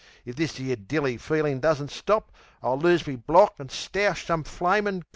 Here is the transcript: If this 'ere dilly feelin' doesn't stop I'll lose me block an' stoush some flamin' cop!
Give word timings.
If 0.25 0.35
this 0.35 0.59
'ere 0.59 0.75
dilly 0.75 1.17
feelin' 1.17 1.59
doesn't 1.59 1.91
stop 1.91 2.31
I'll 2.63 2.79
lose 2.79 3.05
me 3.05 3.17
block 3.17 3.53
an' 3.59 3.69
stoush 3.69 4.25
some 4.25 4.43
flamin' 4.43 5.01
cop! 5.03 5.09